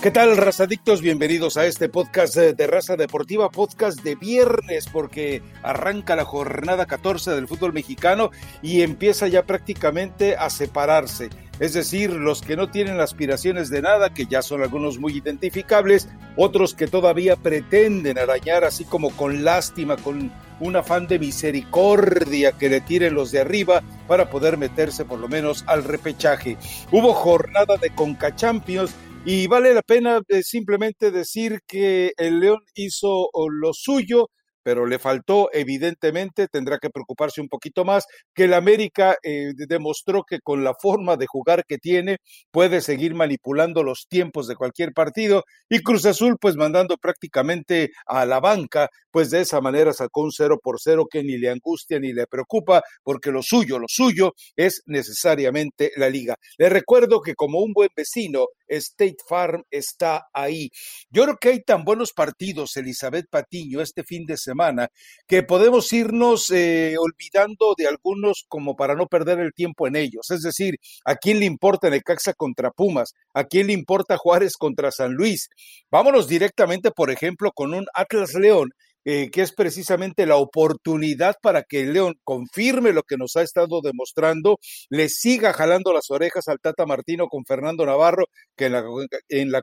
[0.00, 1.02] ¿Qué tal, razadictos?
[1.02, 7.32] Bienvenidos a este podcast de Raza Deportiva, podcast de viernes, porque arranca la jornada 14
[7.32, 8.30] del fútbol mexicano
[8.62, 11.30] y empieza ya prácticamente a separarse.
[11.58, 16.08] Es decir, los que no tienen aspiraciones de nada, que ya son algunos muy identificables,
[16.36, 20.30] otros que todavía pretenden arañar así como con lástima, con
[20.60, 25.28] un afán de misericordia que le tiren los de arriba para poder meterse por lo
[25.28, 26.56] menos al repechaje.
[26.92, 28.94] Hubo jornada de Conca Champions
[29.30, 34.30] y vale la pena eh, simplemente decir que el León hizo lo suyo,
[34.62, 40.22] pero le faltó, evidentemente, tendrá que preocuparse un poquito más, que el América eh, demostró
[40.26, 42.16] que con la forma de jugar que tiene
[42.50, 48.24] puede seguir manipulando los tiempos de cualquier partido y Cruz Azul pues mandando prácticamente a
[48.24, 52.00] la banca, pues de esa manera sacó un cero por cero que ni le angustia
[52.00, 56.36] ni le preocupa, porque lo suyo, lo suyo es necesariamente la liga.
[56.56, 60.70] Le recuerdo que como un buen vecino, State Farm está ahí.
[61.10, 64.88] Yo creo que hay tan buenos partidos, Elizabeth Patiño, este fin de semana
[65.26, 70.30] que podemos irnos eh, olvidando de algunos como para no perder el tiempo en ellos.
[70.30, 73.14] Es decir, ¿a quién le importa Necaxa contra Pumas?
[73.34, 75.48] ¿A quién le importa Juárez contra San Luis?
[75.90, 78.70] Vámonos directamente, por ejemplo, con un Atlas León
[79.04, 83.80] eh, que es precisamente la oportunidad para que León confirme lo que nos ha estado
[83.80, 84.58] demostrando,
[84.90, 88.84] le siga jalando las orejas al Tata Martino con Fernando Navarro, que en la,
[89.28, 89.62] en la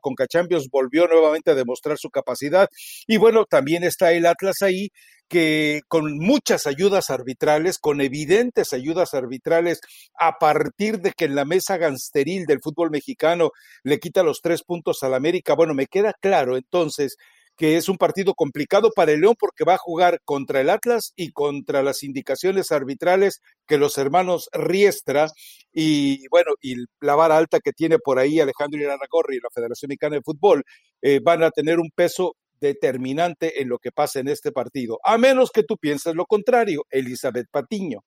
[0.71, 2.67] volvió nuevamente a demostrar su capacidad.
[3.07, 4.89] Y bueno, también está el Atlas ahí,
[5.27, 9.79] que con muchas ayudas arbitrales, con evidentes ayudas arbitrales,
[10.19, 13.51] a partir de que en la mesa gansteril del fútbol mexicano
[13.83, 17.15] le quita los tres puntos al América, bueno, me queda claro entonces
[17.57, 21.13] que es un partido complicado para el León porque va a jugar contra el Atlas
[21.15, 25.27] y contra las indicaciones arbitrales que los hermanos Riestra
[25.71, 29.89] y bueno, y la vara alta que tiene por ahí Alejandro Iraragorri y la Federación
[29.89, 30.63] Mexicana de Fútbol
[31.01, 35.17] eh, van a tener un peso determinante en lo que pasa en este partido, a
[35.17, 38.01] menos que tú pienses lo contrario, Elizabeth Patiño.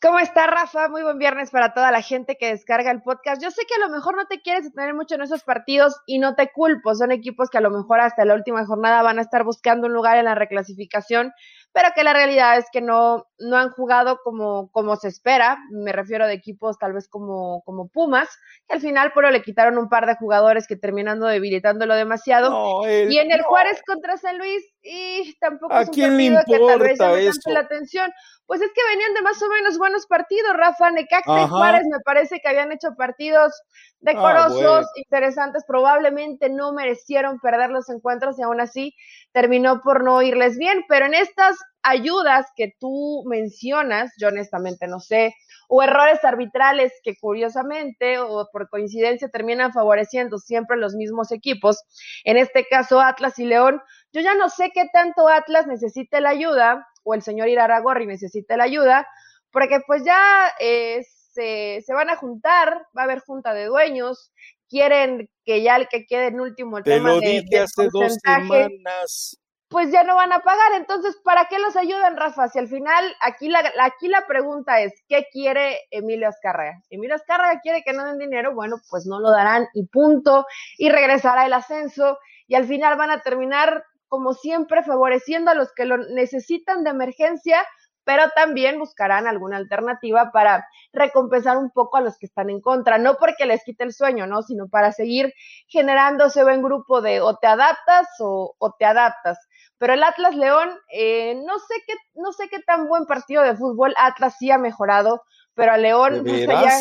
[0.00, 0.88] ¿Cómo está Rafa?
[0.88, 3.42] Muy buen viernes para toda la gente que descarga el podcast.
[3.42, 6.20] Yo sé que a lo mejor no te quieres detener mucho en esos partidos y
[6.20, 6.94] no te culpo.
[6.94, 9.94] Son equipos que a lo mejor hasta la última jornada van a estar buscando un
[9.94, 11.32] lugar en la reclasificación
[11.72, 15.92] pero que la realidad es que no, no han jugado como, como se espera, me
[15.92, 18.28] refiero de equipos tal vez como, como Pumas,
[18.66, 22.82] que al final pero le quitaron un par de jugadores que terminando debilitándolo demasiado.
[22.88, 26.98] y en el Juárez contra San Luis, y tampoco es un partido que tal vez
[26.98, 28.10] llame tanto la atención.
[28.46, 32.00] Pues es que venían de más o menos buenos partidos, Rafa, Necaxa y Juárez me
[32.00, 33.52] parece que habían hecho partidos
[34.00, 38.94] decorosos, ah, interesantes, probablemente no merecieron perder los encuentros y aún así
[39.32, 45.00] terminó por no irles bien, pero en estas ayudas que tú mencionas, yo honestamente no
[45.00, 45.34] sé,
[45.68, 51.82] o errores arbitrales que curiosamente o por coincidencia terminan favoreciendo siempre los mismos equipos,
[52.24, 53.80] en este caso Atlas y León,
[54.12, 58.56] yo ya no sé qué tanto Atlas necesita la ayuda o el señor Iraragorri necesita
[58.56, 59.06] la ayuda,
[59.50, 64.32] porque pues ya eh, se, se, van a juntar, va a haber junta de dueños,
[64.68, 68.16] quieren que ya el que quede en último el Te tema lo dije hace dos
[68.22, 69.38] semanas
[69.68, 70.72] pues ya no van a pagar.
[70.74, 72.48] Entonces, ¿para qué los ayudan, Rafa?
[72.48, 76.80] Si al final, aquí la, aquí la pregunta es, ¿qué quiere Emilio Azcárraga?
[76.90, 80.46] Emilio Azcárraga quiere que no den dinero, bueno, pues no lo darán y punto,
[80.78, 85.72] y regresará el ascenso, y al final van a terminar, como siempre, favoreciendo a los
[85.74, 87.64] que lo necesitan de emergencia,
[88.04, 92.96] pero también buscarán alguna alternativa para recompensar un poco a los que están en contra,
[92.96, 94.40] no porque les quite el sueño, ¿no?
[94.40, 95.34] Sino para seguir
[95.66, 99.38] generándose un grupo de o te adaptas o, o te adaptas.
[99.78, 103.56] Pero el Atlas León, eh, no sé qué, no sé qué tan buen partido de
[103.56, 105.22] fútbol Atlas sí ha mejorado,
[105.54, 106.80] pero a León, no sé ya,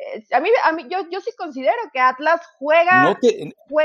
[0.00, 3.02] eh, a mí, a mí yo, yo sí considero que Atlas juega.
[3.02, 3.16] No,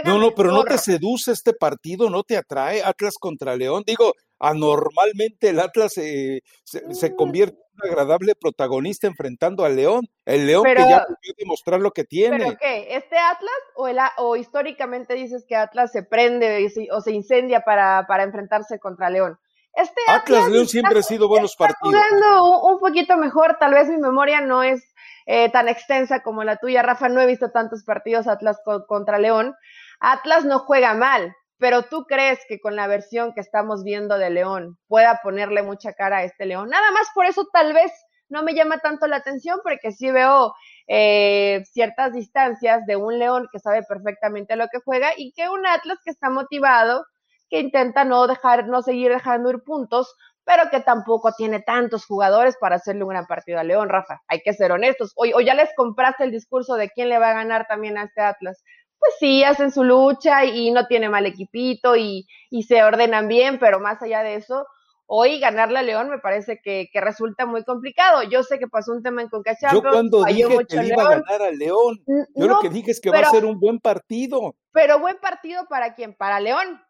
[0.05, 3.83] no, no, pero no te seduce este partido, no te atrae Atlas contra León.
[3.85, 7.15] Digo, anormalmente el Atlas eh, se, se, mm.
[7.15, 10.07] convierte un agradable protagonista enfrentando al León.
[10.25, 12.37] El León que ya pudo demostrar lo que tiene.
[12.37, 12.95] ¿Pero qué?
[12.95, 18.05] ¿Este Atlas o, el, o históricamente dices que Atlas se prende o se incendia para,
[18.07, 19.37] para enfrentarse contra León?
[19.73, 21.93] Este Atlas, León siempre ha sido buenos partidos.
[21.93, 24.81] Jugando un, poquito mejor, tal vez mi memoria no es
[25.25, 27.09] eh, tan extensa como la tuya, Rafa.
[27.09, 29.53] No he visto tantos partidos Atlas contra León.
[29.99, 34.29] Atlas no juega mal, pero tú crees que con la versión que estamos viendo de
[34.29, 36.69] León pueda ponerle mucha cara a este León.
[36.69, 37.91] Nada más por eso tal vez
[38.27, 40.53] no me llama tanto la atención porque sí veo
[40.87, 45.65] eh, ciertas distancias de un León que sabe perfectamente lo que juega y que un
[45.65, 47.05] Atlas que está motivado,
[47.49, 50.13] que intenta no dejar, no seguir dejando ir puntos,
[50.43, 54.21] pero que tampoco tiene tantos jugadores para hacerle un gran partido a León, Rafa.
[54.27, 55.11] Hay que ser honestos.
[55.15, 58.03] O, o ya les compraste el discurso de quién le va a ganar también a
[58.03, 58.63] este Atlas
[59.05, 63.59] pues sí, hacen su lucha y no tiene mal equipito y, y se ordenan bien,
[63.59, 64.65] pero más allá de eso,
[65.05, 68.23] hoy ganarle a León me parece que, que, resulta muy complicado.
[68.23, 71.41] Yo sé que pasó un tema en Conca Yo cuando dije que iba a ganar
[71.41, 74.55] a León, yo lo que dije es que va a ser un buen partido.
[74.71, 76.15] Pero buen partido para quién?
[76.15, 76.81] Para León.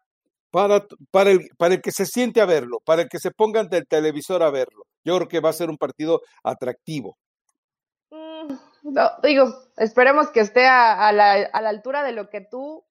[0.50, 3.68] Para, para, el, para el que se siente a verlo, para el que se pongan
[3.68, 4.84] del televisor a verlo.
[5.04, 7.18] Yo creo que va a ser un partido atractivo.
[8.88, 12.84] No, digo, esperemos que esté a, a, la, a la altura de lo que tú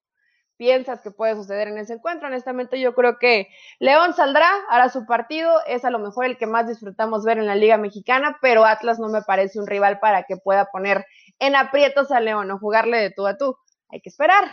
[0.58, 2.28] piensas que puede suceder en ese encuentro.
[2.28, 3.48] Honestamente, yo creo que
[3.80, 7.46] León saldrá, hará su partido, es a lo mejor el que más disfrutamos ver en
[7.46, 11.06] la Liga Mexicana, pero Atlas no me parece un rival para que pueda poner
[11.40, 13.58] en aprietos a León o jugarle de tú a tú.
[13.90, 14.44] Hay que esperar,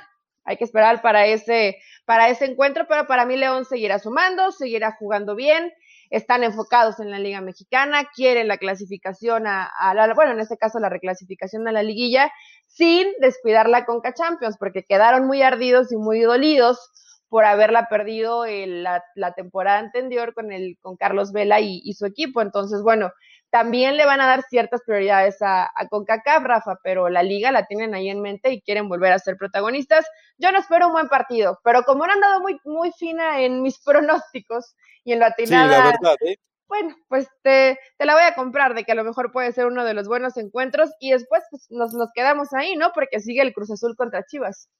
[0.44, 4.92] hay que esperar para ese, para ese encuentro, pero para mí León seguirá sumando, seguirá
[4.92, 5.72] jugando bien
[6.12, 10.78] están enfocados en la Liga Mexicana, quieren la clasificación a, la, bueno, en este caso
[10.78, 12.30] la reclasificación a la liguilla,
[12.66, 16.78] sin descuidar la Conca Champions, porque quedaron muy ardidos y muy dolidos
[17.30, 22.04] por haberla perdido la, la, temporada anterior con, el, con Carlos Vela y, y, su
[22.04, 22.42] equipo.
[22.42, 23.10] Entonces, bueno,
[23.52, 27.66] también le van a dar ciertas prioridades a, a CONCACAF, Rafa, pero la liga la
[27.66, 30.06] tienen ahí en mente y quieren volver a ser protagonistas.
[30.38, 33.60] Yo no espero un buen partido, pero como no han dado muy, muy fina en
[33.60, 36.36] mis pronósticos y en la atinada, sí, la verdad, ¿eh?
[36.66, 39.66] bueno, pues te, te, la voy a comprar de que a lo mejor puede ser
[39.66, 42.92] uno de los buenos encuentros y después pues, nos, nos quedamos ahí, ¿no?
[42.94, 44.70] Porque sigue el Cruz Azul contra Chivas.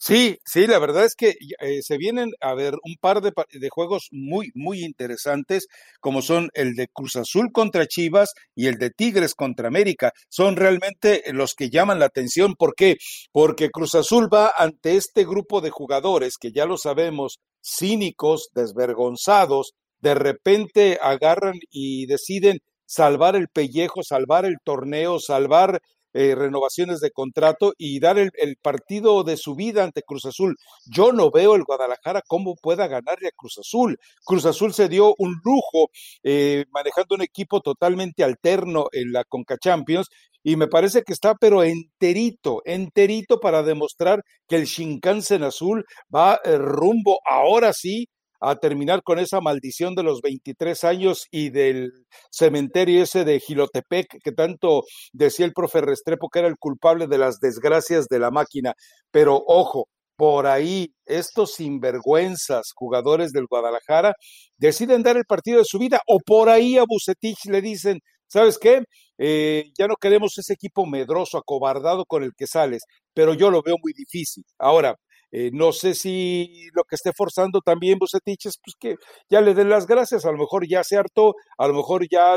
[0.00, 3.68] Sí, sí, la verdad es que eh, se vienen a ver un par de, de,
[3.70, 5.66] juegos muy, muy interesantes,
[6.00, 10.12] como son el de Cruz Azul contra Chivas y el de Tigres contra América.
[10.28, 12.54] Son realmente los que llaman la atención.
[12.54, 12.96] ¿Por qué?
[13.32, 19.72] Porque Cruz Azul va ante este grupo de jugadores que ya lo sabemos, cínicos, desvergonzados,
[20.00, 25.80] de repente agarran y deciden salvar el pellejo, salvar el torneo, salvar
[26.14, 28.30] eh, renovaciones de contrato y dar el,
[28.62, 30.56] partido de su vida ante Cruz Azul.
[30.86, 33.98] Yo no veo el Guadalajara cómo pueda ganarle a Cruz Azul.
[34.24, 35.90] Cruz Azul se dio un lujo
[36.22, 40.08] eh, manejando un equipo totalmente alterno en la Conca Champions
[40.44, 45.84] y me parece que está pero enterito, enterito para demostrar que el Shinkansen azul
[46.14, 48.08] va eh, rumbo ahora sí
[48.48, 51.92] a terminar con esa maldición de los 23 años y del
[52.30, 54.82] cementerio ese de Gilotepec, que tanto
[55.12, 58.74] decía el profe Restrepo que era el culpable de las desgracias de la máquina.
[59.10, 64.14] Pero ojo, por ahí estos sinvergüenzas jugadores del Guadalajara
[64.56, 67.98] deciden dar el partido de su vida o por ahí a Bucetich le dicen,
[68.28, 68.82] ¿sabes qué?
[69.18, 72.82] Eh, ya no queremos ese equipo medroso, acobardado con el que sales,
[73.12, 74.44] pero yo lo veo muy difícil.
[74.58, 74.96] Ahora,
[75.36, 78.94] eh, no sé si lo que esté forzando también Bucetich es pues, que
[79.28, 82.36] ya le den las gracias, a lo mejor ya se hartó, a lo mejor ya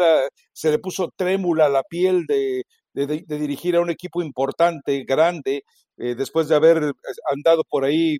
[0.51, 2.63] se le puso trémula la piel de,
[2.94, 5.61] dirigir a un equipo importante, grande,
[5.97, 6.91] eh, después de haber eh,
[7.31, 8.17] andado por ahí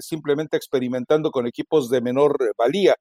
[0.00, 2.96] simplemente experimentando con equipos de menor valía.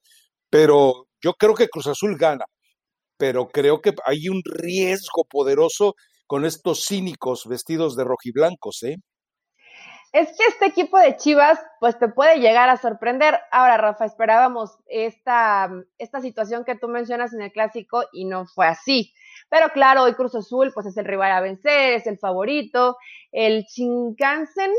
[0.52, 2.46] Pero yo creo que Cruz Azul gana,
[3.18, 5.96] pero creo que hay un riesgo poderoso
[6.28, 8.98] con estos cínicos vestidos de rojiblancos, ¿eh?
[10.18, 13.40] Es que este equipo de Chivas, pues te puede llegar a sorprender.
[13.52, 15.70] Ahora, Rafa, esperábamos esta,
[16.00, 19.14] esta situación que tú mencionas en el clásico y no fue así.
[19.48, 22.98] Pero claro, hoy Cruz Azul, pues es el rival a vencer, es el favorito.
[23.32, 24.72] El Shinkansen,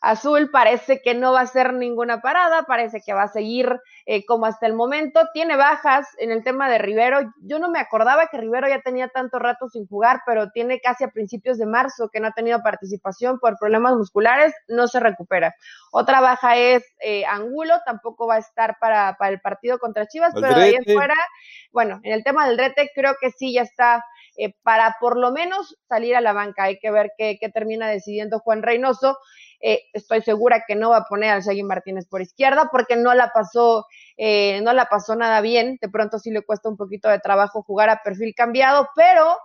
[0.00, 4.26] Azul parece que no va a hacer ninguna parada, parece que va a seguir eh,
[4.26, 5.20] como hasta el momento.
[5.32, 7.32] Tiene bajas en el tema de Rivero.
[7.42, 11.04] Yo no me acordaba que Rivero ya tenía tanto rato sin jugar, pero tiene casi
[11.04, 15.54] a principios de marzo que no ha tenido participación por problemas musculares, no se recupera.
[15.92, 20.32] Otra baja es eh, Angulo, tampoco va a estar para, para el partido contra Chivas,
[20.34, 21.16] pero de ahí fuera,
[21.70, 24.04] bueno, en el tema del Rete creo que sí ya está
[24.36, 26.64] eh, para por lo menos salir a la banca.
[26.64, 29.18] Hay que ver qué, termina decidiendo Juan Reynoso.
[29.60, 33.14] Eh, estoy segura que no va a poner al Shaggy Martínez por izquierda porque no
[33.14, 33.86] la pasó,
[34.16, 35.78] eh, no la pasó nada bien.
[35.80, 39.36] De pronto sí le cuesta un poquito de trabajo jugar a perfil cambiado, pero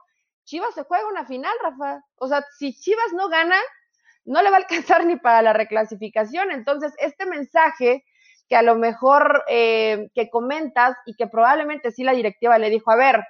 [0.46, 2.02] Chivas se juega una final, Rafa.
[2.16, 3.58] O sea, si Chivas no gana,
[4.24, 6.52] no le va a alcanzar ni para la reclasificación.
[6.52, 8.04] Entonces, este mensaje
[8.48, 12.92] que a lo mejor eh, que comentas y que probablemente sí la directiva le dijo,
[12.92, 13.24] a ver,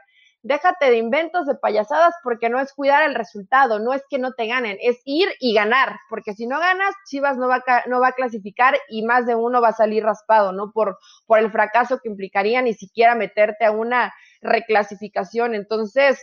[0.47, 4.31] déjate de inventos, de payasadas, porque no es cuidar el resultado, no es que no
[4.31, 7.99] te ganen, es ir y ganar, porque si no ganas, Chivas no va a, no
[7.99, 10.71] va a clasificar y más de uno va a salir raspado, ¿no?
[10.71, 10.97] Por,
[11.37, 15.53] el fracaso que implicaría ni siquiera meterte a una reclasificación.
[15.53, 16.19] Entonces,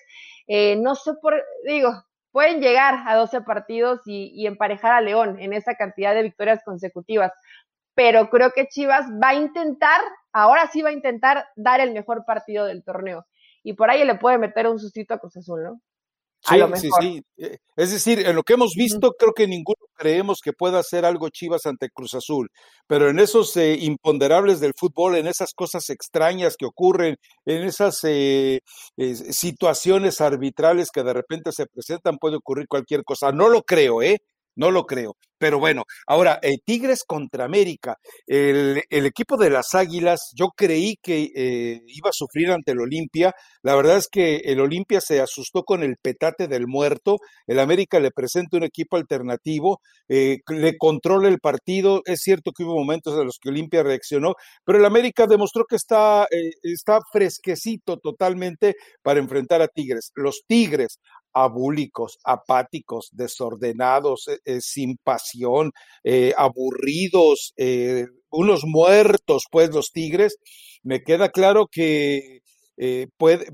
[0.46, 1.92] eh, no sé por, digo,
[2.32, 7.32] pueden llegar a 12 partidos y emparejar a León en esa cantidad de victorias consecutivas,
[7.94, 10.00] pero creo que Chivas va a intentar,
[10.32, 13.26] ahora sí va a intentar dar el mejor partido del torneo
[13.64, 15.80] y por ahí le puede meter un sustito a Cruz Azul, ¿no?
[16.46, 17.22] Sí, sí, sí.
[17.38, 21.06] Eh, es decir, en lo que hemos visto, creo que ninguno creemos que pueda hacer
[21.06, 22.50] algo Chivas ante Cruz Azul,
[22.86, 27.16] pero en esos eh, imponderables del fútbol, en esas cosas extrañas que ocurren,
[27.46, 28.60] en esas eh,
[28.98, 33.32] situaciones arbitrales que de repente se presentan, puede ocurrir cualquier cosa.
[33.32, 34.18] No lo creo, ¿eh?
[34.56, 35.16] No lo creo.
[35.44, 37.96] Pero bueno, ahora, eh, Tigres contra América.
[38.26, 43.34] El, equipo de las Águilas, yo creí que eh, iba a sufrir ante el Olimpia.
[43.62, 47.18] La verdad es que el Olimpia se asustó con el petate del muerto.
[47.46, 52.00] El América le presenta un equipo alternativo, eh, le controla el partido.
[52.06, 54.34] Es cierto que hubo momentos en los que Olimpia reaccionó,
[54.64, 56.26] pero el América demostró que está,
[56.62, 60.10] está fresquecito totalmente para enfrentar a Tigres.
[60.14, 60.98] Los Tigres,
[61.34, 64.26] abúlicos, apáticos, desordenados,
[64.60, 65.72] sin pasión
[66.02, 70.36] eh, aburridos, eh, unos muertos, pues los Tigres,
[70.82, 72.40] me queda claro que
[72.76, 73.46] eh, puede,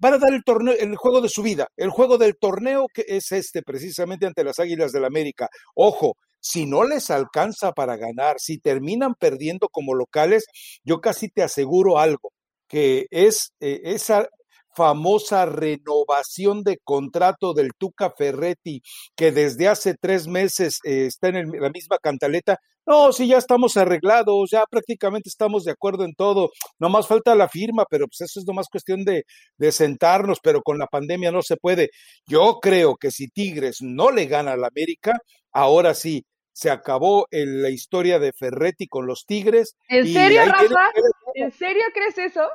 [0.00, 3.04] van a dar el torneo, el juego de su vida, el juego del torneo que
[3.06, 5.48] es este, precisamente ante las Águilas del la América.
[5.74, 10.44] Ojo, si no les alcanza para ganar, si terminan perdiendo como locales,
[10.84, 12.32] yo casi te aseguro algo,
[12.68, 14.28] que es esa
[14.76, 18.82] famosa renovación de contrato del Tuca Ferretti,
[19.16, 22.58] que desde hace tres meses eh, está en la misma cantaleta.
[22.84, 26.50] No, sí, ya estamos arreglados, ya prácticamente estamos de acuerdo en todo.
[26.78, 29.24] No más falta la firma, pero pues eso es nomás cuestión de,
[29.56, 31.90] de sentarnos, pero con la pandemia no se puede.
[32.28, 35.18] Yo creo que si Tigres no le gana a la América,
[35.52, 39.76] ahora sí, se acabó la historia de Ferretti con los Tigres.
[39.88, 40.90] ¿En serio, Rafa?
[41.34, 42.48] ¿En serio crees eso?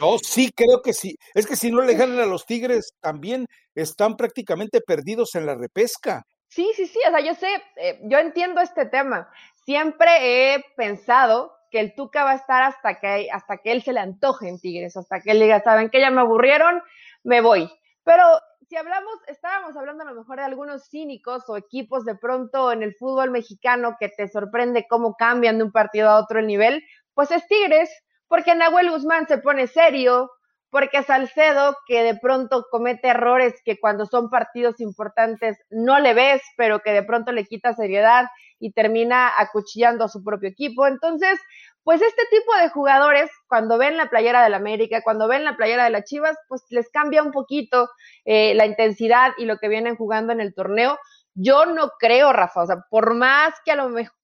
[0.00, 1.16] No, sí, creo que sí.
[1.34, 5.54] Es que si no le ganan a los Tigres, también están prácticamente perdidos en la
[5.54, 6.24] repesca.
[6.48, 9.30] Sí, sí, sí, o sea, yo sé, eh, yo entiendo este tema.
[9.66, 13.92] Siempre he pensado que el Tuca va a estar hasta que, hasta que él se
[13.92, 16.82] le antoje en Tigres, hasta que él diga, saben que ya me aburrieron,
[17.22, 17.70] me voy.
[18.02, 18.24] Pero
[18.68, 22.82] si hablamos, estábamos hablando a lo mejor de algunos cínicos o equipos de pronto en
[22.82, 26.82] el fútbol mexicano que te sorprende cómo cambian de un partido a otro el nivel,
[27.14, 27.90] pues es Tigres
[28.30, 30.30] porque Nahuel Guzmán se pone serio,
[30.70, 36.40] porque Salcedo, que de pronto comete errores que cuando son partidos importantes no le ves,
[36.56, 38.26] pero que de pronto le quita seriedad
[38.60, 40.86] y termina acuchillando a su propio equipo.
[40.86, 41.40] Entonces,
[41.82, 45.82] pues este tipo de jugadores, cuando ven la playera del América, cuando ven la playera
[45.82, 47.90] de las Chivas, pues les cambia un poquito
[48.24, 51.00] eh, la intensidad y lo que vienen jugando en el torneo.
[51.34, 54.14] Yo no creo, Rafa, o sea, por más que a lo mejor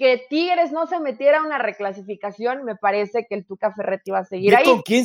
[0.00, 4.20] que Tigres no se metiera a una reclasificación, me parece que el Tuca Ferretti va
[4.20, 4.64] a seguir ahí.
[4.64, 5.04] Con quién,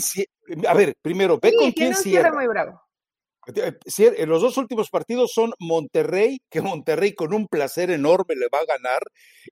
[0.65, 2.31] a ver, primero, ve con quién cierra.
[2.31, 2.81] muy bravo.
[3.53, 8.59] Eh, los dos últimos partidos son Monterrey, que Monterrey con un placer enorme le va
[8.59, 9.01] a ganar,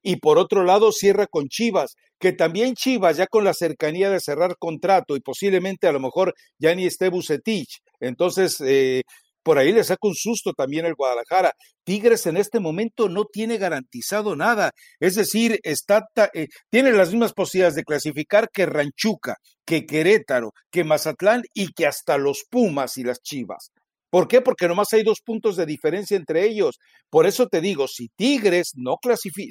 [0.01, 4.21] y por otro lado cierra con Chivas, que también Chivas, ya con la cercanía de
[4.21, 9.01] cerrar contrato y posiblemente a lo mejor ya ni esté Bucetich, entonces eh,
[9.43, 11.53] por ahí le saca un susto también el Guadalajara.
[11.83, 14.71] Tigres en este momento no tiene garantizado nada.
[14.99, 19.35] Es decir, está, eh, tiene las mismas posibilidades de clasificar que Ranchuca,
[19.65, 23.71] que Querétaro, que Mazatlán y que hasta los Pumas y las Chivas.
[24.09, 24.41] ¿Por qué?
[24.41, 26.77] Porque nomás hay dos puntos de diferencia entre ellos.
[27.09, 28.97] Por eso te digo, si Tigres no,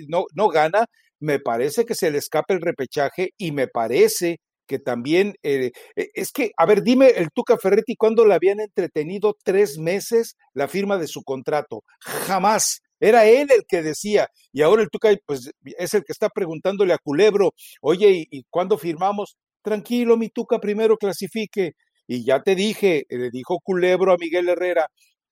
[0.09, 0.87] no, no gana,
[1.21, 6.11] me parece que se le escapa el repechaje y me parece que también, eh, e,
[6.15, 10.69] es que, a ver, dime el Tuca Ferretti, ¿cuándo le habían entretenido tres meses la
[10.69, 11.85] firma de su contrato?
[12.01, 12.81] Jamás.
[13.01, 16.93] Era él el que decía, y ahora el Tuca pues, es el que está preguntándole
[16.93, 19.37] a Culebro, oye, ¿y, cuándo firmamos?
[19.63, 21.73] Tranquilo, mi Tuca, primero clasifique.
[22.07, 24.87] Y ya te dije, le dijo Culebro a Miguel Herrera,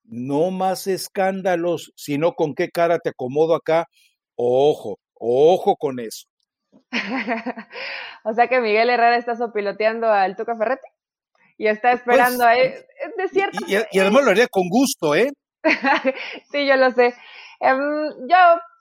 [0.04, 3.86] no más escándalos, sino con qué cara te acomodo acá.
[4.36, 6.29] Ojo, ojo con eso.
[8.24, 10.88] o sea que Miguel Herrera está sopiloteando al Tuca Ferretti
[11.60, 12.72] y está pues, esperando a él.
[13.18, 13.58] De cierto.
[13.66, 15.30] Y, además lo haría con gusto, ¿eh?
[16.50, 17.14] sí, yo lo sé.
[17.60, 18.36] Em, yo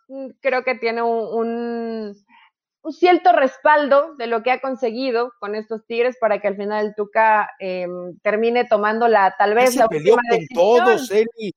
[0.08, 2.16] mm, creo que tiene un,
[2.82, 6.86] un, cierto respaldo de lo que ha conseguido con estos Tigres para que al final
[6.86, 11.54] el Tuca em, termine tomando la tal vez se peleó con todos, Eli.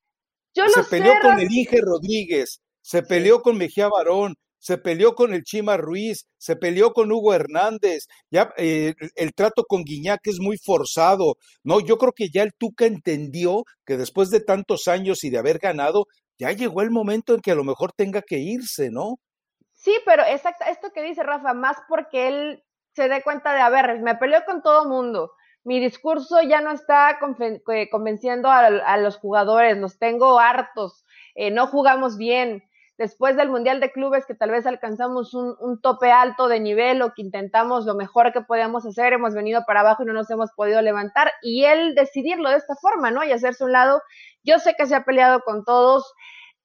[0.54, 5.34] Yo se peleó con el Inge Rodríguez, se peleó con Mejía Barón, se peleó con
[5.34, 10.38] el Chima Ruiz, se peleó con Hugo Hernández, ya eh, el trato con Guiñac es
[10.38, 11.34] muy forzado.
[11.64, 15.38] No, yo creo que ya el Tuca entendió que después de tantos años y de
[15.38, 16.06] haber ganado,
[16.38, 19.16] ya llegó el momento en que a lo mejor tenga que irse, ¿no?
[19.72, 22.64] Sí, pero exacto, esto que dice Rafa, más porque él
[22.94, 25.32] se dé cuenta de, a ver, me peleó con todo mundo.
[25.64, 27.18] Mi discurso ya no está
[27.90, 31.04] convenciendo a, los jugadores, los tengo hartos,
[31.34, 32.62] eh, no jugamos bien,
[32.98, 37.12] después del Mundial de Clubes, que tal vez alcanzamos un, tope alto de nivel o
[37.14, 40.52] que intentamos lo mejor que podíamos hacer, hemos venido para abajo y no nos hemos
[40.52, 43.24] podido levantar, y él decidirlo de esta forma, ¿no?
[43.24, 44.02] Y hacerse un lado.
[44.44, 46.12] Yo sé que se ha peleado con todos.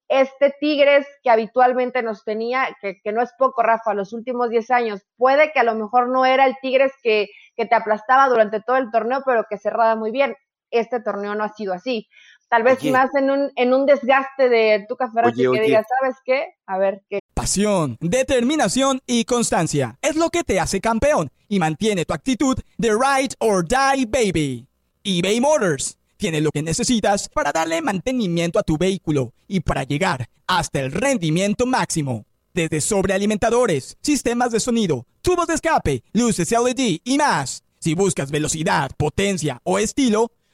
[0.09, 4.71] Este Tigres que habitualmente nos tenía, que, que no es poco, Rafa, los últimos 10
[4.71, 8.61] años, puede que a lo mejor no era el Tigres que, que te aplastaba durante
[8.61, 10.35] todo el torneo, pero que cerraba muy bien.
[10.71, 12.07] Este torneo no ha sido así
[12.49, 16.55] tal vez más en un, en un desgaste de tu Ferretti que diga, ¿sabes qué?
[16.65, 17.19] A ver qué.
[17.33, 22.89] Pasión, determinación y constancia es lo que te hace campeón y mantiene tu actitud de
[22.89, 24.67] ride or die baby.
[25.03, 30.27] eBay Motors tiene lo que necesitas para darle mantenimiento a tu vehículo y para llegar
[30.47, 32.25] hasta el rendimiento máximo.
[32.53, 37.63] Desde sobrealimentadores, sistemas de sonido, tubos de escape, luces LED y más.
[37.79, 40.31] Si buscas velocidad, potencia o estilo,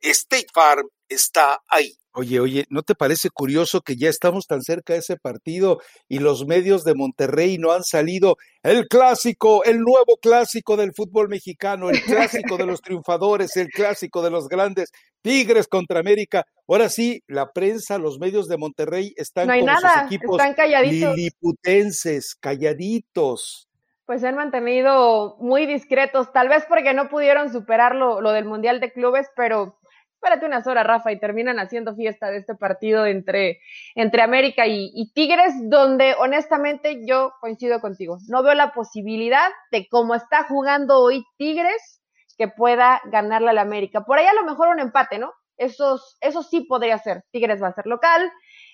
[0.00, 1.92] State Farm está ahí.
[2.18, 5.78] Oye, oye, ¿no te parece curioso que ya estamos tan cerca de ese partido
[6.08, 8.36] y los medios de Monterrey no han salido?
[8.64, 14.20] El clásico, el nuevo clásico del fútbol mexicano, el clásico de los triunfadores, el clásico
[14.22, 14.90] de los grandes,
[15.22, 16.44] Tigres contra América.
[16.66, 20.40] Ahora sí, la prensa, los medios de Monterrey están no hay como nada, sus equipos
[20.40, 21.14] están calladitos.
[21.14, 23.68] liliputenses, calladitos.
[24.06, 28.46] Pues se han mantenido muy discretos, tal vez porque no pudieron superar lo, lo del
[28.46, 29.78] Mundial de Clubes, pero
[30.18, 33.60] espérate unas horas, Rafa, y terminan haciendo fiesta de este partido entre,
[33.94, 38.18] entre América y, Tigres, donde honestamente yo coincido contigo.
[38.28, 42.02] No veo la posibilidad de cómo está jugando hoy Tigres
[42.36, 44.04] que pueda ganarle al América.
[44.04, 45.32] Por ahí a lo mejor un empate, ¿no?
[45.56, 47.22] Eso, eso sí podría ser.
[47.30, 48.28] Tigres va a ser local,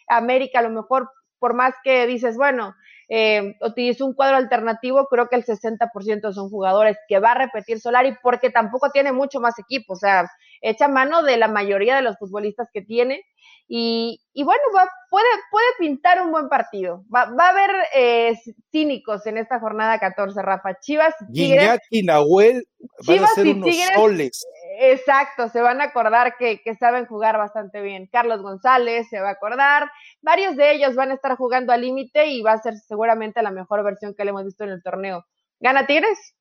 [0.09, 2.75] América a lo mejor, por más que dices, bueno,
[3.09, 7.81] eh, utiliza un cuadro alternativo, creo que el 60% son jugadores que va a repetir
[7.81, 10.31] Solari porque tampoco tiene mucho más equipo, o sea,
[10.65, 13.25] echa mano de la mayoría de los futbolistas que tiene
[13.67, 17.03] y, y bueno, va, puede, puede pintar un buen partido.
[17.15, 18.39] Va, va a haber eh,
[18.71, 20.79] cínicos en esta jornada 14, Rafa.
[20.81, 21.81] Chivas y Tigres.
[21.91, 22.67] y Nahuel
[23.07, 24.47] van Chivas a ser y unos Tigres, soles.
[24.81, 28.07] Exacto, se van a acordar que, que, saben jugar bastante bien.
[28.13, 29.91] Carlos González se va a acordar.
[30.21, 33.51] Varios de ellos van a estar jugando al límite y va a ser seguramente la
[33.51, 35.25] mejor versión que le hemos visto en el torneo.
[35.61, 36.35] ¿Gana Tigres?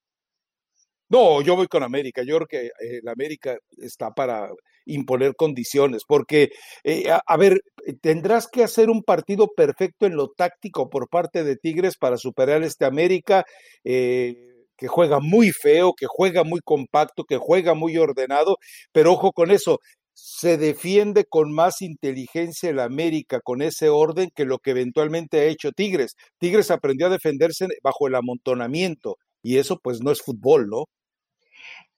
[1.13, 2.23] No, yo voy con América.
[2.23, 4.49] Yo creo que eh, la América está para
[4.85, 6.49] imponer condiciones, porque,
[6.83, 7.61] eh, a, a, ver,
[8.01, 12.63] tendrás que hacer un partido perfecto en lo táctico por parte de Tigres para superar
[12.63, 13.45] este América.
[13.83, 18.57] Eh, que juega muy feo, que juega muy compacto, que juega muy ordenado,
[18.91, 19.79] pero ojo con eso,
[20.13, 25.45] se defiende con más inteligencia el América con ese orden que lo que eventualmente ha
[25.45, 26.15] hecho Tigres.
[26.39, 30.85] Tigres aprendió a defenderse bajo el amontonamiento y eso pues no es fútbol, ¿no?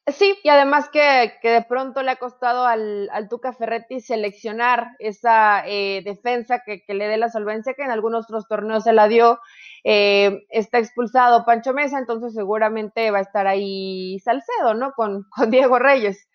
[0.07, 4.91] Sí, y además que, que de pronto le ha costado al, al Tuca Ferretti seleccionar
[4.99, 8.93] esa eh, defensa que, que, le dé la solvencia que en algunos otros torneos se
[8.93, 9.39] la dio.
[9.83, 14.91] Eh, está expulsado Pancho Mesa, entonces seguramente va a estar ahí Salcedo, ¿no?
[14.93, 16.29] Con, con Diego Reyes,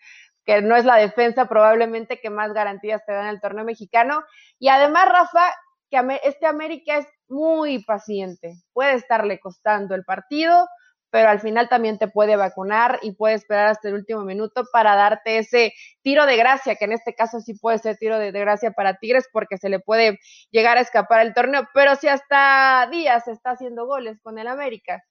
[0.45, 4.21] que no es la defensa probablemente que más garantías te da en el torneo mexicano.
[4.59, 5.49] Y además, Rafa,
[5.89, 10.67] que este América es muy paciente, puede estarle costando el partido
[11.11, 14.95] pero al final también te puede vacunar y puede esperar hasta el último minuto para
[14.95, 18.71] darte ese tiro de gracia, que en este caso sí puede ser tiro de, gracia
[18.71, 20.19] para Tigres porque se le puede
[20.49, 25.03] llegar a escapar el torneo, pero si hasta Díaz está haciendo goles con el América,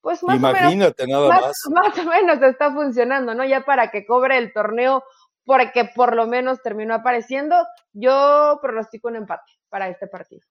[0.00, 3.44] pues más Imagínate, o menos, nada más, más o menos está funcionando, ¿no?
[3.44, 5.04] Ya para que cobre el torneo
[5.44, 7.56] porque por lo menos terminó apareciendo,
[7.92, 10.42] yo pronostico un empate para este partido.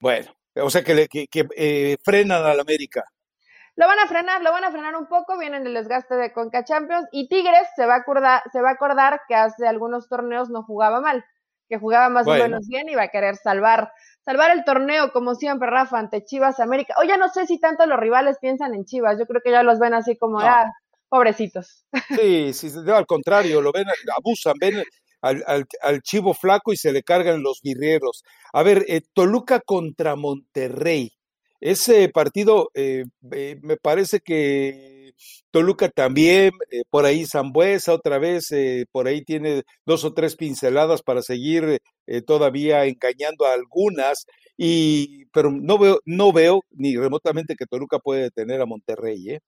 [0.00, 3.04] Bueno, o sea que, le, que, que eh, frenan al América.
[3.76, 6.64] Lo van a frenar, lo van a frenar un poco, vienen el desgaste de Conca
[6.64, 10.50] Champions y Tigres se va a acordar, se va a acordar que hace algunos torneos
[10.50, 11.24] no jugaba mal,
[11.68, 12.44] que jugaba más bueno.
[12.44, 13.90] o menos bien y va a querer salvar,
[14.26, 16.94] salvar el torneo como siempre, Rafa, ante Chivas América.
[17.00, 19.78] Oye, no sé si tanto los rivales piensan en Chivas, yo creo que ya los
[19.78, 20.46] ven así como, no.
[20.46, 20.70] ah,
[21.12, 21.84] Pobrecitos.
[22.18, 24.82] Sí, sí, al contrario, lo ven, abusan, ven
[25.20, 28.24] al, al, chivo flaco y se le cargan los guerreros.
[28.52, 31.12] A ver, eh, Toluca contra Monterrey.
[31.62, 35.14] Ese partido eh, eh, me parece que
[35.50, 36.50] Toluca también,
[36.90, 38.48] por ahí Zambuesa otra vez,
[38.90, 41.78] por ahí tiene dos o tres pinceladas para seguir
[42.26, 48.22] todavía engañando a algunas, y, pero no veo, no veo ni remotamente que Toluca puede
[48.22, 49.30] detener a Monterrey.
[49.30, 49.40] ¿eh?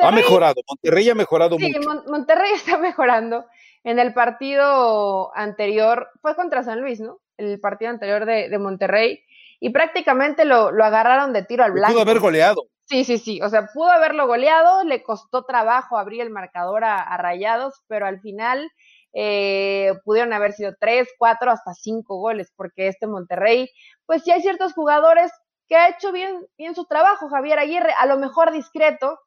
[0.00, 2.04] ha mejorado, Monterrey ha mejorado sí, mucho.
[2.08, 3.46] Monterrey está mejorando.
[3.84, 7.20] En el partido anterior, fue contra San Luis, ¿no?
[7.36, 9.22] El partido anterior de, Monterrey,
[9.66, 11.94] y prácticamente lo, agarraron de tiro al blanco.
[11.94, 12.68] Pudo haber goleado.
[12.84, 17.16] Sí, sí, sí, o sea, pudo haberlo goleado, le costó trabajo abrir el marcador a,
[17.16, 18.70] Rayados, pero al final
[19.12, 23.68] eh, pudieron haber sido tres, cuatro, hasta cinco goles, porque este Monterrey,
[24.06, 25.32] pues sí hay ciertos jugadores
[25.66, 29.18] que ha hecho bien, bien su trabajo, Javier Aguirre, a lo mejor discreto,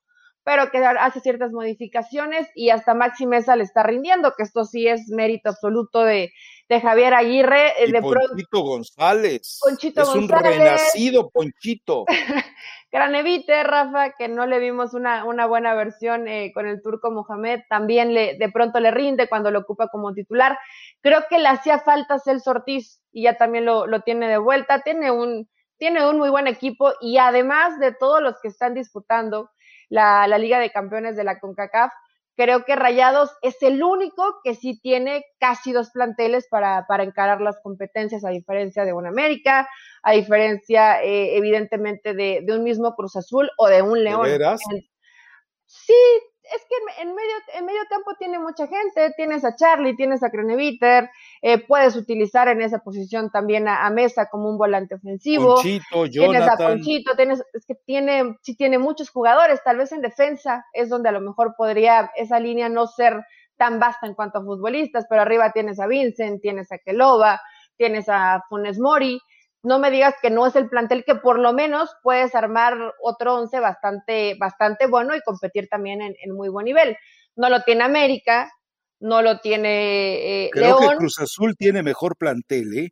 [0.43, 4.87] pero que hace ciertas modificaciones y hasta Maxi Mesa le está rindiendo, que esto sí
[4.87, 6.31] es mérito absoluto de,
[6.69, 7.83] Javier Aguirre.
[7.83, 9.59] Eh, de Ponchito González.
[9.61, 12.05] Ponchito es un renacido Ponchito.
[12.91, 17.61] Granevite, Rafa, que no le vimos una, una buena versión eh, con el turco Mohamed,
[17.69, 20.57] también le, de pronto le rinde cuando lo ocupa como titular.
[21.01, 24.81] Creo que le hacía falta Celso Ortiz y ya también lo, lo tiene de vuelta.
[24.81, 25.47] Tiene un,
[25.77, 29.49] tiene un muy buen equipo y además de todos los que están disputando,
[29.89, 31.91] la, Liga de Campeones de la CONCACAF.
[32.35, 37.41] Creo que Rayados es el único que sí tiene casi dos planteles para, para encarar
[37.41, 39.67] las competencias, a diferencia de un América,
[40.03, 44.25] a diferencia, eh, evidentemente, de, de, un mismo Cruz Azul o de un León.
[45.65, 45.93] Sí,
[46.55, 50.29] es que en medio, en medio tiempo tiene mucha gente, tienes a Charlie, tienes a
[50.29, 51.09] Croneviter,
[51.41, 55.59] eh, puedes utilizar en esa posición también a, Mesa como un volante ofensivo.
[56.11, 60.65] Tienes a Ponchito, tienes, es que tiene, sí tiene muchos jugadores, tal vez en defensa
[60.73, 63.23] es donde a lo mejor podría esa línea no ser
[63.57, 67.41] tan vasta en cuanto a futbolistas, pero arriba tienes a Vincent, tienes a Kelova,
[67.77, 69.19] tienes a Funes Mori,
[69.63, 73.35] no me digas que no es el plantel que por lo menos puedes armar otro
[73.35, 76.97] once bastante, bastante bueno y competir también en, muy buen nivel.
[77.35, 78.51] No lo tiene América,
[78.99, 82.89] no lo tiene eh, Creo que Cruz Azul tiene mejor plantel, ¿eh?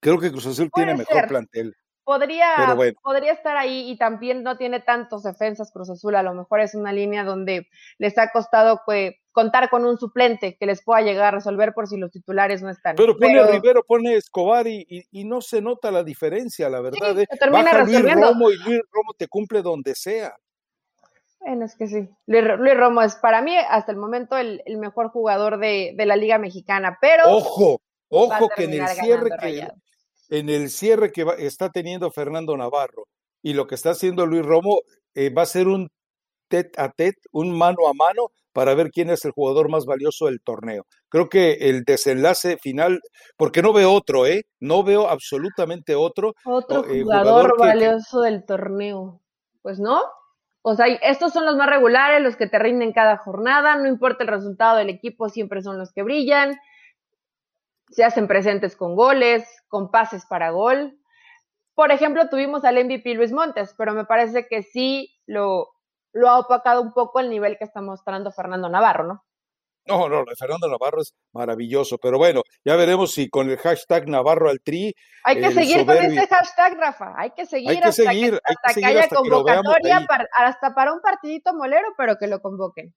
[0.00, 1.74] Creo que Cruz Azul tiene mejor plantel.
[2.04, 6.14] Podría, podría estar ahí y también no tiene tantos defensas Cruz Azul.
[6.16, 10.56] A lo mejor es una línea donde les ha costado pues, contar con un suplente
[10.58, 12.96] que les pueda llegar a resolver por si los titulares no están.
[12.96, 17.18] Pero pone a Rivero, pone Escobar y, y, no se nota la diferencia, la verdad.
[17.18, 17.26] ¿eh?
[17.38, 20.36] termina Baja Luis Romo y Luis Romo te cumple donde sea.
[21.40, 22.08] Bueno, es que sí.
[22.26, 26.36] Luis, Romo es para mí hasta el momento el, mejor jugador de, de, la Liga
[26.36, 27.24] Mexicana, pero...
[27.28, 29.68] Ojo, ojo que en el cierre que,
[30.28, 33.06] en el cierre que está teniendo Fernando Navarro
[33.42, 34.80] y lo que está haciendo Luis Romo
[35.14, 35.90] eh, va a ser un
[36.48, 40.26] tet a tet, un mano a mano para ver quién es el jugador más valioso
[40.26, 40.86] del torneo.
[41.08, 43.00] Creo que el desenlace final,
[43.36, 44.44] porque no veo otro, ¿eh?
[44.60, 46.34] No veo absolutamente otro.
[46.44, 49.20] Otro eh, jugador, valioso del torneo.
[49.60, 50.02] Pues no.
[50.62, 54.22] O sea, estos son los más regulares, los que te rinden cada jornada, no importa
[54.22, 56.54] el resultado del equipo, siempre son los que brillan
[57.94, 60.98] se hacen presentes con goles, con pases para gol.
[61.74, 65.68] Por ejemplo, tuvimos al MVP Luis Montes, pero me parece que sí lo,
[66.12, 69.24] lo ha opacado un poco el nivel que está mostrando Fernando Navarro, ¿no?
[69.86, 74.48] No, no, Fernando Navarro es maravilloso, pero bueno, ya veremos si con el hashtag Navarro
[74.48, 74.94] al Tri.
[75.24, 78.40] Hay que seguir con ese hashtag, Rafa, hay que seguir hay que hasta seguir, que,
[78.44, 80.06] hasta que, haya convocatoria,
[80.38, 82.94] hasta para un partidito molero, pero que lo convoquen.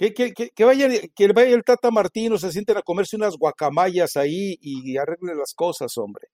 [0.00, 4.16] Que, que, que, vaya, que vaya el Tata Martino, se sienten a comerse unas guacamayas
[4.16, 6.28] ahí y arreglen las cosas, hombre.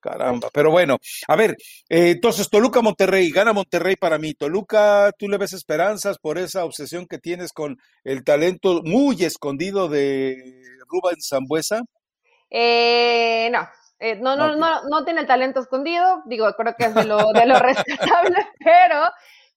[0.00, 0.98] Caramba, pero bueno,
[1.28, 1.52] a ver,
[1.88, 4.34] eh, entonces Toluca Monterrey, gana Monterrey para mí.
[4.34, 9.88] Toluca, ¿tú le ves esperanzas por esa obsesión que tienes con el talento muy escondido
[9.88, 10.36] de
[10.88, 11.82] Rubén Zambuesa?
[12.50, 13.66] Eh, no,
[13.98, 17.32] eh, no, no, no, no, tiene el talento escondido, digo, creo que es de lo,
[17.32, 19.04] de lo rescatable, pero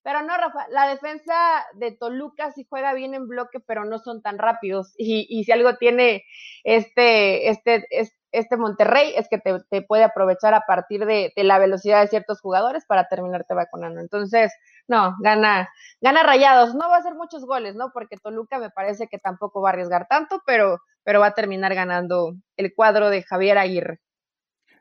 [0.08, 1.34] pero no, Rafa, la defensa
[1.74, 4.94] de Toluca sí juega bien en bloque, pero no son tan rápidos.
[4.98, 6.24] Y, y si algo tiene
[6.64, 7.86] este, este,
[8.32, 12.86] este, Monterrey es que te, puede aprovechar a partir de, la velocidad de ciertos jugadores
[12.86, 14.00] para terminarte vacunando.
[14.00, 14.54] Entonces,
[14.88, 15.68] no, gana,
[16.00, 16.74] gana rayados.
[16.74, 17.92] No va a ser muchos goles, ¿no?
[17.92, 21.76] Porque Toluca me parece que tampoco va a arriesgar tanto, pero, pero va a terminar
[21.76, 24.00] ganando el cuadro de Javier Aguirre.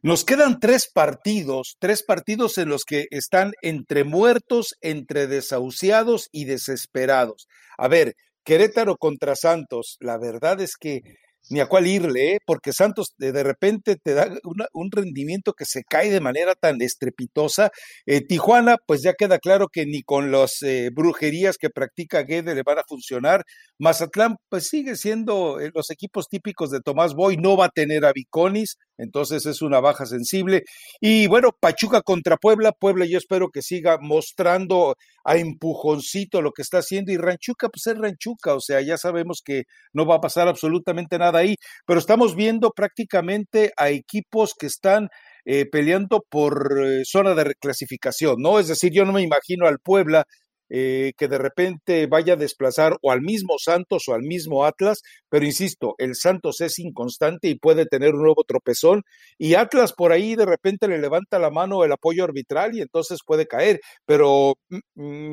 [0.06, 6.44] Nos quedan tres partidos, tres partidos en los que están entre muertos, entre desahuciados y
[6.44, 7.48] desesperados.
[7.76, 8.14] A ver,
[8.44, 11.00] Querétaro contra Santos, la verdad es que
[11.48, 12.38] ni a cuál irle, ¿eh?
[12.44, 14.28] porque Santos de, repente te da
[14.72, 17.70] un rendimiento que se cae de manera tan estrepitosa.
[18.04, 22.54] Eh, Tijuana, pues ya queda claro que ni con las eh, brujerías que practica Guede
[22.54, 23.44] le van a funcionar.
[23.78, 28.12] Mazatlán, pues sigue siendo los equipos típicos de Tomás Boy, no va a tener a
[28.12, 30.64] Viconis, entonces es una baja sensible.
[31.00, 36.62] Y bueno, Pachuca contra Puebla, Puebla yo espero que siga mostrando a empujoncito lo que
[36.62, 40.20] está haciendo y Ranchuca, pues es Ranchuca, o sea, ya sabemos que no va a
[40.20, 45.08] pasar absolutamente nada ahí, pero estamos viendo prácticamente a equipos que están
[45.44, 48.58] eh, peleando por eh, zona de reclasificación, ¿no?
[48.58, 50.24] Es decir, yo no me imagino al Puebla
[50.68, 55.02] eh, que de repente vaya a desplazar o al mismo Santos o al mismo Atlas,
[55.28, 59.02] pero insisto, el Santos es inconstante y puede tener un nuevo tropezón
[59.38, 63.20] y Atlas por ahí de repente le levanta la mano el apoyo arbitral y entonces
[63.24, 64.78] puede caer, pero mm,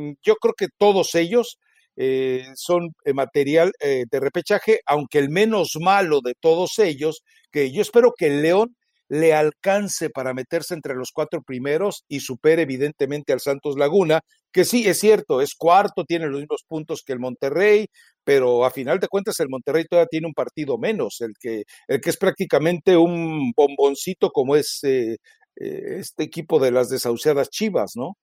[0.10, 1.58] mm, yo creo que todos ellos
[1.96, 7.82] eh, son eh, material de repechaje, aunque el menos malo de todos ellos, que yo
[7.82, 8.76] espero que el León
[9.10, 14.66] le alcance para meterse entre los cuatro primeros y supere evidentemente al Santos Laguna, que
[14.66, 17.88] sí, es cierto, es cuarto, tiene los mismos puntos que el Monterrey,
[18.24, 22.02] pero a final de cuentas el Monterrey todavía tiene un partido menos, el que, el
[22.02, 25.18] que es prácticamente un bomboncito como es eh,
[25.58, 28.18] eh, este equipo de las desahuciadas Chivas, ¿no?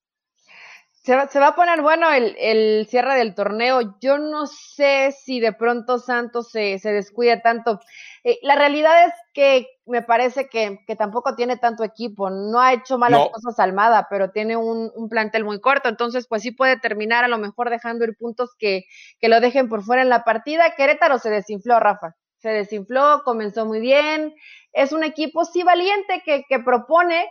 [1.03, 3.97] Se va, se va, a poner bueno el, el, cierre del torneo.
[4.03, 7.81] Yo no sé si de pronto Santos se, se descuida tanto.
[8.23, 12.29] Eh, la realidad es que me parece que, que, tampoco tiene tanto equipo.
[12.29, 15.89] No ha hecho malas cosas Almada, pero tiene un, un, plantel muy corto.
[15.89, 18.85] Entonces, pues sí puede terminar a lo mejor dejando ir puntos que,
[19.19, 20.75] que lo dejen por fuera en la partida.
[20.77, 22.15] Querétaro se desinfló, Rafa.
[22.41, 24.35] Se desinfló, comenzó muy bien.
[24.75, 27.27] Es un equipo sí valiente que, que propone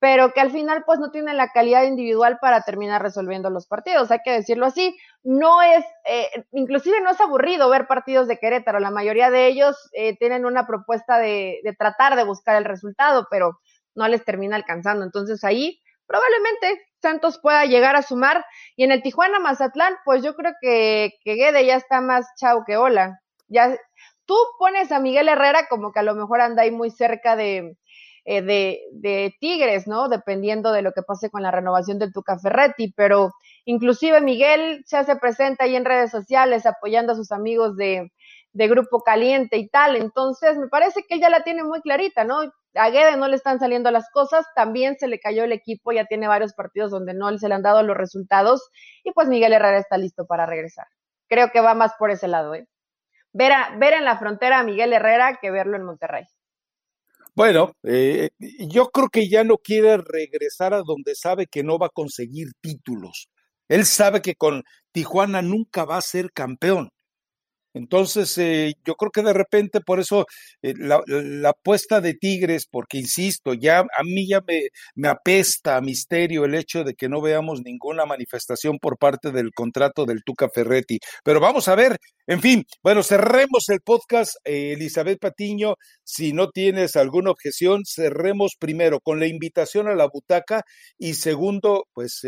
[0.00, 4.10] pero que al final pues no tiene la calidad individual para terminar resolviendo los partidos,
[4.10, 4.96] hay que decirlo así.
[5.22, 9.76] No es, eh, inclusive no es aburrido ver partidos de Querétaro, la mayoría de ellos
[9.92, 13.58] eh, tienen una propuesta de, de, tratar de buscar el resultado, pero
[13.94, 15.04] no les termina alcanzando.
[15.04, 18.44] Entonces ahí probablemente Santos pueda llegar a sumar.
[18.76, 22.64] Y en el Tijuana Mazatlán, pues yo creo que, que Guede ya está más chao
[22.66, 23.20] que hola.
[23.48, 23.76] Ya,
[24.26, 27.76] tú pones a Miguel Herrera como que a lo mejor anda ahí muy cerca de
[28.30, 30.10] eh, de, de, Tigres, ¿no?
[30.10, 33.32] Dependiendo de lo que pase con la renovación del Tuca Ferretti, pero
[33.64, 38.12] inclusive Miguel se hace presente ahí en redes sociales apoyando a sus amigos de,
[38.52, 42.40] de Grupo Caliente y tal, entonces me parece que ella la tiene muy clarita, ¿no?
[42.74, 46.04] A Guede no le están saliendo las cosas, también se le cayó el equipo, ya
[46.04, 48.68] tiene varios partidos donde no se le han dado los resultados
[49.04, 50.86] y pues Miguel Herrera está listo para regresar.
[51.28, 52.68] Creo que va más por ese lado, ¿eh?
[53.32, 56.26] Ver, a, ver en la frontera a Miguel Herrera que verlo en Monterrey.
[57.34, 58.30] Bueno, eh,
[58.70, 62.48] yo creo que ya no quiere regresar a donde sabe que no va a conseguir
[62.60, 63.28] títulos.
[63.68, 66.90] Él sabe que con Tijuana nunca va a ser campeón.
[67.78, 70.26] Entonces, eh, yo creo que de repente por eso
[70.62, 71.00] eh, la,
[71.48, 74.62] apuesta de Tigres, porque insisto, ya a mí ya me,
[74.96, 79.52] me, apesta a misterio el hecho de que no veamos ninguna manifestación por parte del
[79.52, 80.98] contrato del Tuca Ferretti.
[81.22, 86.50] Pero vamos a ver, en fin, bueno, cerremos el podcast, eh, Elizabeth Patiño, si no
[86.50, 90.62] tienes alguna objeción, cerremos primero con la invitación a la butaca
[90.98, 92.22] y segundo, pues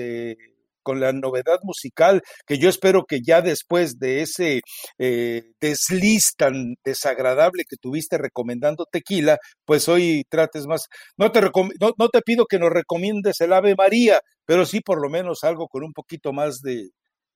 [0.82, 4.60] con la novedad musical, que yo espero que ya después de ese
[4.98, 10.86] eh, desliz tan desagradable que tuviste recomendando tequila, pues hoy trates más.
[11.16, 15.00] No te, no, no te pido que nos recomiendes el Ave María, pero sí por
[15.00, 16.90] lo menos algo con un poquito más de,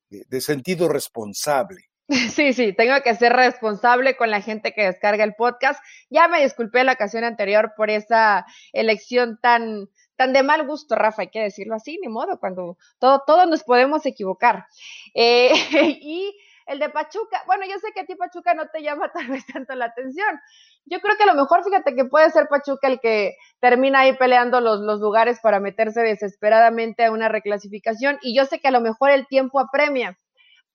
[0.08, 1.80] de sentido responsable.
[2.34, 5.80] Sí, sí, tengo que ser responsable con la gente que descarga el podcast.
[6.10, 11.22] Ya me disculpé la ocasión anterior por esa elección tan, tan de mal gusto, Rafa,
[11.22, 14.66] hay que decirlo así, ni modo, cuando todo, todos nos podemos equivocar.
[15.14, 15.50] Eh,
[16.02, 19.28] y el de Pachuca, bueno, yo sé que a ti Pachuca no te llama tal
[19.28, 20.40] vez tanto la atención.
[20.86, 24.16] Yo creo que a lo mejor, fíjate que puede ser Pachuca el que termina ahí
[24.16, 28.72] peleando los, los lugares para meterse desesperadamente a una reclasificación y yo sé que a
[28.72, 30.18] lo mejor el tiempo apremia.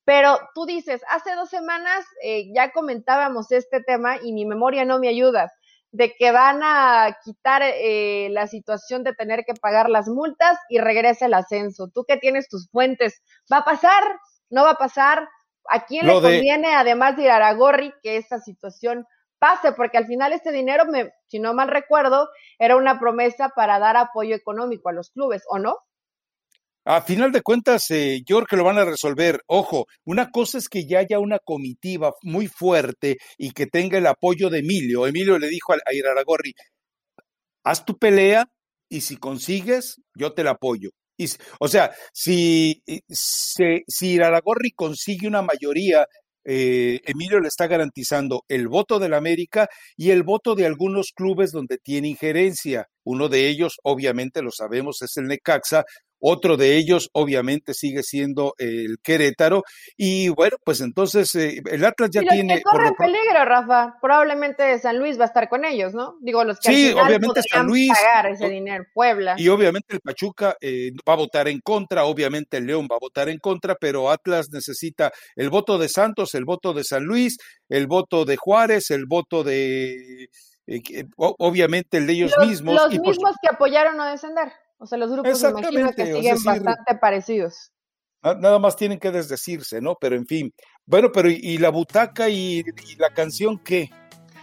[0.06, 4.98] Pero tú dices, hace dos semanas eh, ya comentábamos este tema y mi memoria no
[4.98, 5.52] me ayuda
[5.92, 10.80] de que van a quitar eh, la situación de tener que pagar las multas y
[10.80, 11.90] regrese el ascenso.
[11.94, 13.22] Tú que tienes tus fuentes,
[13.52, 14.04] ¿va a pasar?
[14.50, 15.28] ¿No va a pasar?
[15.70, 19.06] ¿A quién le conviene, además de Aragorri, que esta situación
[19.40, 19.72] pase?
[19.72, 23.98] Porque al final este dinero, me, si no mal recuerdo, era una promesa para dar
[23.98, 25.78] apoyo económico a los clubes, ¿o no?
[26.86, 29.42] A final de cuentas, eh, yo que lo van a resolver.
[29.48, 34.08] Ojo, una cosa es que ya haya una comitiva muy fuerte y que tenga el
[34.08, 35.06] apoyo de Emilio.
[35.06, 36.54] Emilio le dijo a, a Iraragorri,
[37.64, 38.46] haz tu pelea
[38.90, 40.90] y si consigues, yo te la apoyo.
[41.18, 41.28] Y,
[41.60, 46.06] o sea, si, si, si Iraragorri consigue una mayoría
[46.46, 51.52] eh, Emilio le está garantizando el voto del América y el voto de algunos clubes
[51.52, 52.88] donde tiene injerencia.
[53.04, 55.84] Uno de ellos, obviamente lo sabemos, es el Necaxa,
[56.20, 59.64] otro de ellos, obviamente, sigue siendo el Querétaro.
[59.98, 62.58] Y bueno, pues entonces eh, el Atlas ya tiene.
[62.58, 63.98] Que corren peligro, Rafa.
[64.02, 66.18] Probablemente San Luis va a estar con ellos, ¿no?
[66.22, 67.90] Digo, los que sí, obviamente San Luis.
[67.90, 68.86] pagar ese dinero.
[68.94, 69.36] Puebla.
[69.38, 73.00] Y obviamente el Pachuca eh, va a votar en contra, obviamente el León va a
[73.00, 77.38] votar en contra, pero Atlas necesita el voto de Santos, el voto de San Luis,
[77.70, 80.30] el voto de Juárez, el voto de.
[80.68, 82.76] Eh, obviamente el de ellos mismos.
[82.76, 84.52] Los mismos que apoyaron a descender.
[84.80, 87.72] O sea, los grupos me imagino que siguen bastante parecidos.
[88.22, 89.96] Nada más tienen que desdecirse, ¿no?
[90.00, 90.54] Pero en fin.
[90.86, 92.64] Bueno, pero ¿y, la butaca y,
[92.98, 93.90] la canción qué?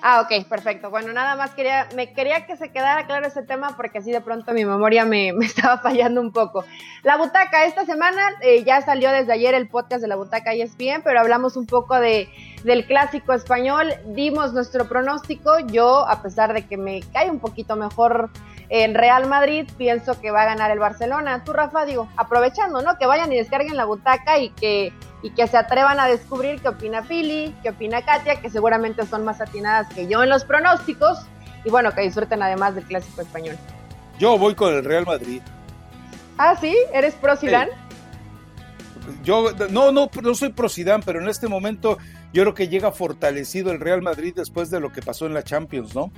[0.03, 0.90] Ah, ok, perfecto.
[0.90, 4.20] Bueno, nada más quería, me quería que se quedara claro ese tema porque así de
[4.20, 6.64] pronto mi memoria me, estaba fallando un poco.
[7.03, 11.03] La butaca, esta semana eh, ya salió desde ayer el podcast de la butaca ESPN,
[11.03, 12.29] pero hablamos un poco de,
[12.62, 15.59] del clásico español, dimos nuestro pronóstico.
[15.61, 18.31] Yo, a pesar de que me cae un poquito mejor
[18.69, 21.45] en Real Madrid, pienso que va a ganar el Barcelona.
[21.45, 22.99] Tú, Rafa, digo, aprovechando, ¿no?
[22.99, 26.69] Que vayan y descarguen la butaca y que, y que se atrevan a descubrir qué
[26.69, 31.19] opina Pili, qué opina Katia, que seguramente son más atinadas que yo en los pronósticos.
[31.65, 33.57] Y bueno, que disfruten además del clásico español.
[34.19, 35.43] Yo voy con el Real Madrid.
[36.39, 37.73] Ah, sí, ¿eres pro Zidane?
[39.23, 41.99] Yo no, no, no soy pro Zidane, pero en este momento
[42.33, 45.43] yo creo que llega fortalecido el Real Madrid después de lo que pasó en la
[45.43, 46.11] Champions, ¿no?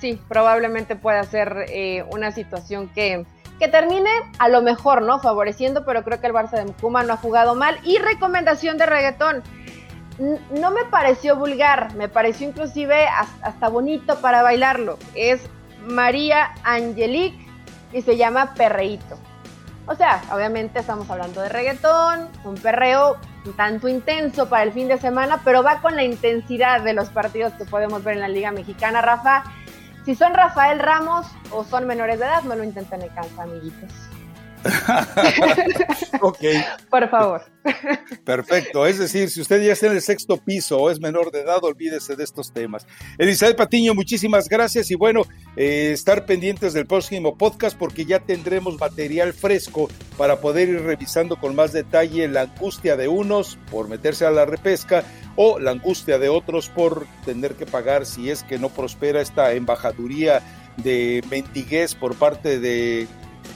[0.00, 3.26] Sí, probablemente pueda ser eh, una situación que,
[3.58, 5.20] que termine a lo mejor, ¿no?
[5.20, 7.78] Favoreciendo, pero creo que el Barça de Mukuma no ha jugado mal.
[7.84, 9.42] Y recomendación de reggaetón.
[10.50, 13.06] No me pareció vulgar, me pareció inclusive
[13.42, 14.98] hasta bonito para bailarlo.
[15.14, 15.42] Es
[15.86, 17.46] María Angelique
[17.92, 19.18] y se llama Perreíto.
[19.86, 24.88] O sea, obviamente estamos hablando de reggaetón, un perreo un tanto intenso para el fin
[24.88, 28.28] de semana, pero va con la intensidad de los partidos que podemos ver en la
[28.28, 29.44] Liga Mexicana, Rafa.
[30.06, 33.90] Si son Rafael Ramos o son menores de edad, no lo intenten en casa, amiguitos.
[36.20, 36.38] ok.
[36.90, 37.42] Por favor.
[38.24, 38.86] Perfecto.
[38.86, 41.62] Es decir, si usted ya está en el sexto piso o es menor de edad,
[41.62, 42.86] olvídese de estos temas.
[43.18, 45.22] Elizabeth Patiño, muchísimas gracias y bueno,
[45.56, 51.36] eh, estar pendientes del próximo podcast porque ya tendremos material fresco para poder ir revisando
[51.36, 55.04] con más detalle la angustia de unos por meterse a la repesca
[55.36, 59.52] o la angustia de otros por tener que pagar si es que no prospera esta
[59.52, 60.42] embajaduría
[60.76, 63.06] de mentiguez por parte de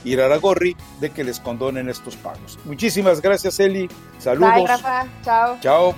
[0.03, 2.59] Iraragorri de que les condonen estos pagos.
[2.65, 3.89] Muchísimas gracias, Eli.
[4.19, 4.53] Saludos.
[4.53, 5.07] Bye, Rafa.
[5.23, 5.57] Chao.
[5.61, 5.95] Chao.